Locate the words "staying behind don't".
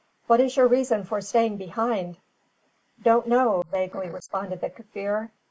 1.21-3.27